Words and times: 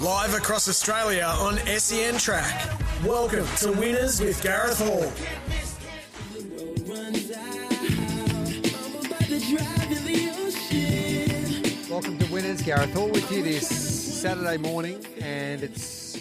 Live 0.00 0.34
across 0.34 0.68
Australia 0.68 1.24
on 1.38 1.56
SEN 1.58 2.18
Track. 2.18 2.80
Welcome 3.04 3.46
to 3.58 3.70
Winners 3.70 4.20
with 4.20 4.42
Gareth 4.42 4.78
Hall. 4.78 5.12
Welcome 11.88 12.18
to 12.18 12.32
Winners. 12.32 12.60
Gareth 12.62 12.92
Hall 12.92 13.08
with 13.08 13.30
you 13.30 13.44
this 13.44 13.68
Saturday 14.20 14.56
morning, 14.56 15.06
and 15.20 15.62
it's 15.62 16.20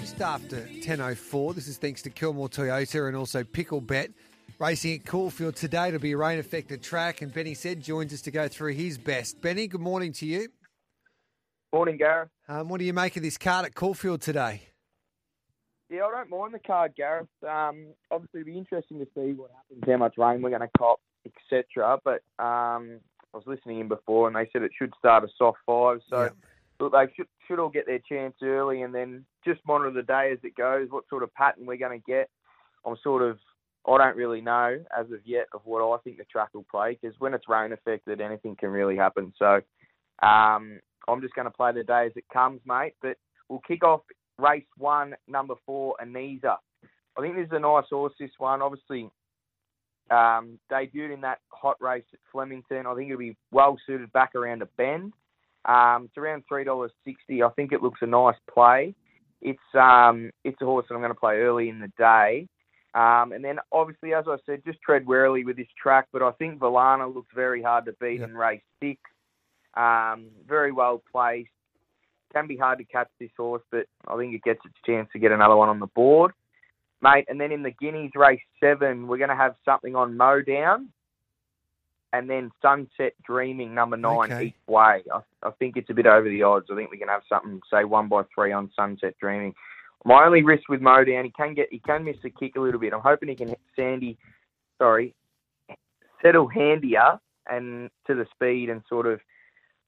just 0.00 0.20
after 0.20 0.62
10.04. 0.62 1.54
This 1.54 1.68
is 1.68 1.76
thanks 1.76 2.02
to 2.02 2.10
Kilmore 2.10 2.48
Toyota 2.48 3.06
and 3.06 3.16
also 3.16 3.44
PickleBet. 3.44 4.12
Racing 4.58 4.94
at 4.94 5.06
Caulfield 5.06 5.54
today 5.54 5.92
to 5.92 6.00
be 6.00 6.12
a 6.12 6.16
rain-affected 6.16 6.82
track, 6.82 7.22
and 7.22 7.32
Benny 7.32 7.54
Said 7.54 7.80
joins 7.82 8.12
us 8.12 8.20
to 8.22 8.32
go 8.32 8.48
through 8.48 8.72
his 8.72 8.98
best. 8.98 9.40
Benny, 9.40 9.68
good 9.68 9.80
morning 9.80 10.12
to 10.14 10.26
you. 10.26 10.48
Morning, 11.72 11.96
Gareth. 11.96 12.28
Um, 12.48 12.68
what 12.68 12.78
do 12.80 12.84
you 12.84 12.92
make 12.92 13.16
of 13.16 13.22
this 13.22 13.38
card 13.38 13.64
at 13.64 13.74
Caulfield 13.74 14.20
today? 14.20 14.62
Yeah, 15.88 16.04
I 16.04 16.10
don't 16.10 16.30
mind 16.30 16.52
the 16.52 16.58
card, 16.58 16.92
Gareth. 16.96 17.28
Um, 17.42 17.86
obviously, 18.10 18.40
it'll 18.40 18.52
be 18.52 18.58
interesting 18.58 18.98
to 18.98 19.06
see 19.14 19.32
what 19.32 19.50
happens, 19.56 19.82
how 19.86 19.96
much 19.96 20.14
rain 20.18 20.42
we're 20.42 20.50
going 20.50 20.60
to 20.60 20.70
cop, 20.78 21.00
etc. 21.24 21.98
But 22.04 22.22
um, 22.42 23.00
I 23.32 23.38
was 23.38 23.44
listening 23.46 23.80
in 23.80 23.88
before, 23.88 24.26
and 24.26 24.36
they 24.36 24.48
said 24.52 24.62
it 24.62 24.72
should 24.78 24.92
start 24.98 25.24
a 25.24 25.28
soft 25.38 25.58
five. 25.64 26.00
So 26.10 26.24
Yeah. 26.24 26.28
look, 26.78 26.92
they 26.92 27.10
should 27.16 27.26
should 27.48 27.58
all 27.58 27.70
get 27.70 27.86
their 27.86 28.00
chance 28.00 28.34
early, 28.42 28.82
and 28.82 28.94
then 28.94 29.24
just 29.44 29.60
monitor 29.66 29.92
the 29.92 30.02
day 30.02 30.30
as 30.32 30.38
it 30.42 30.54
goes. 30.54 30.88
What 30.90 31.08
sort 31.08 31.22
of 31.22 31.32
pattern 31.34 31.64
we're 31.64 31.76
going 31.78 31.98
to 31.98 32.04
get? 32.06 32.28
I'm 32.86 32.96
sort 33.02 33.22
of 33.22 33.38
I 33.88 33.96
don't 33.96 34.16
really 34.16 34.42
know 34.42 34.78
as 34.98 35.06
of 35.06 35.20
yet 35.24 35.46
of 35.54 35.62
what 35.64 35.82
I 35.82 35.96
think 36.02 36.18
the 36.18 36.24
track 36.24 36.50
will 36.52 36.66
play 36.70 36.98
because 37.00 37.18
when 37.18 37.32
it's 37.32 37.48
rain 37.48 37.72
affected, 37.72 38.20
anything 38.20 38.56
can 38.56 38.68
really 38.70 38.96
happen. 38.96 39.32
So 39.38 39.60
um, 40.26 40.80
I'm 41.08 41.20
just 41.20 41.34
going 41.34 41.46
to 41.46 41.50
play 41.50 41.72
the 41.72 41.84
day 41.84 42.06
as 42.06 42.12
it 42.16 42.24
comes, 42.32 42.60
mate. 42.66 42.94
But 43.02 43.16
we'll 43.48 43.60
kick 43.66 43.84
off 43.84 44.02
race 44.38 44.64
one, 44.76 45.14
number 45.28 45.54
four, 45.66 45.96
Anisa. 46.02 46.56
I 47.16 47.20
think 47.20 47.36
this 47.36 47.46
is 47.46 47.52
a 47.52 47.58
nice 47.58 47.84
horse, 47.90 48.12
this 48.18 48.30
one. 48.38 48.62
Obviously, 48.62 49.10
um, 50.10 50.58
debuted 50.70 51.12
in 51.14 51.20
that 51.22 51.40
hot 51.50 51.76
race 51.80 52.04
at 52.12 52.18
Flemington. 52.30 52.86
I 52.86 52.94
think 52.94 53.08
it'll 53.10 53.18
be 53.18 53.36
well 53.50 53.76
suited 53.86 54.12
back 54.12 54.34
around 54.34 54.62
a 54.62 54.66
bend. 54.76 55.12
Um, 55.64 56.04
it's 56.06 56.16
around 56.18 56.44
three 56.48 56.64
dollars 56.64 56.90
sixty. 57.04 57.42
I 57.42 57.48
think 57.50 57.72
it 57.72 57.82
looks 57.82 58.00
a 58.02 58.06
nice 58.06 58.36
play. 58.52 58.94
It's 59.40 59.58
um, 59.74 60.30
it's 60.44 60.60
a 60.60 60.64
horse 60.64 60.86
that 60.88 60.94
I'm 60.94 61.00
going 61.00 61.12
to 61.14 61.18
play 61.18 61.36
early 61.36 61.68
in 61.68 61.80
the 61.80 61.92
day. 61.98 62.48
Um, 62.94 63.32
and 63.32 63.42
then 63.44 63.58
obviously, 63.70 64.12
as 64.12 64.24
I 64.28 64.36
said, 64.44 64.62
just 64.66 64.80
tread 64.82 65.06
warily 65.06 65.44
with 65.44 65.56
this 65.56 65.68
track. 65.80 66.08
But 66.12 66.22
I 66.22 66.32
think 66.32 66.58
Valana 66.58 67.12
looks 67.12 67.30
very 67.34 67.62
hard 67.62 67.86
to 67.86 67.92
beat 68.00 68.20
Yep. 68.20 68.28
in 68.30 68.36
race 68.36 68.62
six. 68.82 69.00
Um, 69.74 70.26
very 70.46 70.72
well 70.72 71.02
placed. 71.10 71.50
Can 72.32 72.46
be 72.46 72.56
hard 72.56 72.78
to 72.78 72.84
catch 72.84 73.08
this 73.20 73.30
horse, 73.36 73.62
but 73.70 73.86
I 74.08 74.16
think 74.16 74.34
it 74.34 74.42
gets 74.42 74.60
its 74.64 74.74
chance 74.86 75.08
to 75.12 75.18
get 75.18 75.32
another 75.32 75.56
one 75.56 75.68
on 75.68 75.80
the 75.80 75.86
board, 75.86 76.32
mate. 77.02 77.26
And 77.28 77.40
then 77.40 77.52
in 77.52 77.62
the 77.62 77.72
Guineas 77.72 78.12
race 78.14 78.40
seven, 78.58 79.06
we're 79.06 79.18
going 79.18 79.28
to 79.28 79.36
have 79.36 79.54
something 79.64 79.94
on 79.94 80.16
Mow 80.16 80.40
Down, 80.40 80.88
and 82.14 82.28
then 82.28 82.50
Sunset 82.62 83.12
Dreaming 83.26 83.74
number 83.74 83.96
nine 83.96 84.32
Okay. 84.32 84.46
each 84.46 84.54
way. 84.66 85.02
I, 85.12 85.20
I 85.42 85.50
think 85.58 85.76
it's 85.76 85.90
a 85.90 85.94
bit 85.94 86.06
over 86.06 86.28
the 86.28 86.42
odds. 86.42 86.66
I 86.70 86.74
think 86.74 86.90
we 86.90 86.98
can 86.98 87.08
have 87.08 87.22
something 87.28 87.60
say 87.70 87.84
one 87.84 88.08
by 88.08 88.22
three 88.34 88.52
on 88.52 88.70
Sunset 88.74 89.14
Dreaming. 89.20 89.54
My 90.04 90.24
only 90.24 90.42
risk 90.42 90.68
with 90.68 90.80
Mow 90.80 91.04
Down, 91.04 91.24
he 91.24 91.30
can 91.30 91.54
get 91.54 91.68
he 91.70 91.78
can 91.78 92.04
miss 92.04 92.16
the 92.22 92.30
kick 92.30 92.56
a 92.56 92.60
little 92.60 92.80
bit. 92.80 92.92
I'm 92.92 93.00
hoping 93.00 93.28
he 93.28 93.34
can 93.34 93.48
hit 93.48 93.60
Sandy, 93.76 94.18
sorry, 94.78 95.14
settle 96.22 96.48
handier 96.48 97.18
and 97.50 97.90
to 98.06 98.14
the 98.14 98.26
speed 98.34 98.70
and 98.70 98.82
sort 98.88 99.06
of 99.06 99.20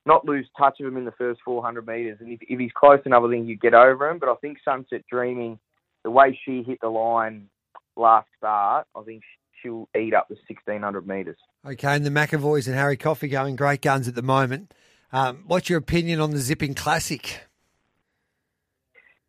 not 0.07 0.25
lose 0.25 0.49
touch 0.57 0.81
of 0.81 0.87
him 0.87 0.97
in 0.97 1.05
the 1.05 1.13
first 1.13 1.41
400 1.45 1.87
metres. 1.87 2.19
And 2.21 2.33
if, 2.33 2.41
if 2.43 2.59
he's 2.59 2.73
close 2.73 3.01
enough, 3.07 3.23
I 3.27 3.31
think 3.31 3.49
you 3.49 3.57
get 3.57 3.75
over 3.75 4.09
him. 4.09 4.19
But 4.19 4.29
I 4.29 4.35
think 4.37 4.59
Sunset 4.65 5.05
Dreaming, 5.11 5.59
the 6.03 6.11
way 6.11 6.39
she 6.45 6.63
hit 6.63 6.79
the 6.81 6.89
line 6.89 7.49
last 7.97 8.29
start, 8.37 8.87
I 8.95 9.03
think 9.03 9.23
she'll 9.63 9.89
eat 9.97 10.15
up 10.15 10.29
the 10.29 10.37
1600 10.49 11.07
metres. 11.07 11.39
Okay, 11.67 11.95
and 11.95 12.05
the 12.05 12.11
McEvoys 12.11 12.67
and 12.67 12.77
Harry 12.77 12.97
Coffey 12.97 13.29
going 13.29 13.57
great 13.57 13.81
guns 13.81 14.07
at 14.07 14.15
the 14.15 14.23
moment. 14.23 14.75
Um, 15.13 15.45
what's 15.47 15.71
your 15.71 15.79
opinion 15.79 16.21
on 16.21 16.33
the 16.33 16.39
Zipping 16.39 16.75
Classic? 16.75 17.41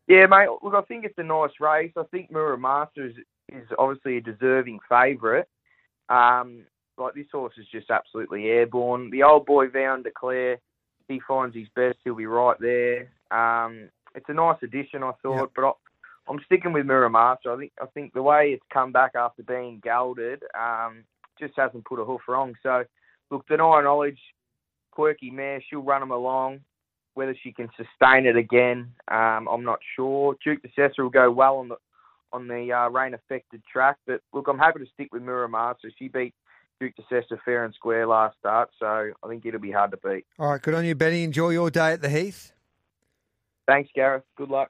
Yeah, 0.08 0.26
mate. 0.28 0.50
Look, 0.62 0.74
I 0.74 0.82
think 0.82 1.06
it's 1.06 1.18
a 1.18 1.24
nice 1.24 1.52
race. 1.60 1.92
I 1.98 2.04
think 2.12 2.32
Mura 2.32 2.58
Masters 2.58 3.16
is 3.50 3.68
obviously 3.78 4.18
a 4.18 4.22
deserving 4.22 4.80
favourite. 4.90 5.46
Um, 6.10 6.66
like 6.98 7.14
this 7.14 7.26
horse 7.32 7.54
is 7.58 7.66
just 7.72 7.90
absolutely 7.90 8.46
airborne. 8.46 9.10
The 9.12 9.24
old 9.24 9.46
boy 9.46 9.68
Vow 9.70 9.94
and 9.96 10.04
Declare, 10.04 10.58
he 11.08 11.20
finds 11.28 11.56
his 11.56 11.68
best. 11.76 11.98
He'll 12.04 12.16
be 12.16 12.26
right 12.26 12.58
there. 12.60 13.10
Um, 13.32 13.90
it's 14.16 14.30
a 14.30 14.34
nice 14.34 14.58
addition, 14.64 15.04
I 15.04 15.12
thought, 15.22 15.40
Yep. 15.40 15.50
but 15.56 15.66
I, 15.66 15.72
I'm 16.28 16.40
sticking 16.46 16.74
with 16.74 16.86
Mura 16.86 17.10
Master. 17.10 17.52
I 17.54 17.58
think 17.58 17.72
I 17.82 17.86
think 17.88 18.14
the 18.14 18.24
way 18.24 18.52
it's 18.54 18.64
come 18.74 18.92
back 18.92 19.12
after 19.16 19.44
being 19.44 19.80
gelded 19.84 20.44
um, 20.60 21.04
just 21.40 21.54
hasn't 21.58 21.86
put 21.86 22.00
a 22.00 22.06
hoof 22.06 22.22
wrong. 22.28 22.56
So, 22.64 22.84
look, 23.30 23.48
Deny 23.48 23.82
Knowledge, 23.84 24.20
quirky 24.92 25.30
mare. 25.30 25.62
She'll 25.70 25.82
run 25.84 26.02
him 26.02 26.12
along. 26.12 26.62
Whether 27.14 27.36
she 27.44 27.54
can 27.54 27.70
sustain 27.78 28.26
it 28.26 28.36
again, 28.36 28.92
um, 29.10 29.48
I'm 29.48 29.64
not 29.64 29.80
sure. 29.96 30.36
Duke 30.44 30.62
De 30.62 30.68
Sessa 30.70 31.00
will 31.00 31.10
go 31.10 31.32
well 31.32 31.58
on 31.58 31.70
the 31.70 31.78
on 32.34 32.48
the 32.48 32.74
uh, 32.74 32.90
rain 32.90 33.14
affected 33.14 33.62
track, 33.72 33.96
but 34.06 34.20
look, 34.34 34.48
I'm 34.50 34.58
happy 34.60 34.80
to 34.80 34.86
stick 34.94 35.14
with 35.14 35.22
Mira 35.22 35.48
Master. 35.48 35.90
She 35.98 36.10
beat 36.10 36.34
Duke 36.80 36.94
De 36.96 37.04
Sessa 37.04 37.40
fair 37.44 37.64
and 37.64 37.74
square 37.74 38.06
last 38.08 38.38
start, 38.38 38.70
so 38.80 38.86
I 38.86 39.28
think 39.28 39.46
it'll 39.46 39.60
be 39.60 39.72
hard 39.72 39.92
to 39.92 39.98
beat. 39.98 40.26
All 40.38 40.52
right, 40.52 40.62
good 40.62 40.74
on 40.74 40.86
you, 40.86 40.96
Benny. 40.96 41.24
Enjoy 41.24 41.50
your 41.50 41.70
day 41.72 41.94
at 41.94 42.02
the 42.02 42.10
Heath. 42.10 42.54
Thanks, 43.68 43.90
Gareth. 43.96 44.24
Good 44.38 44.50
luck. 44.50 44.70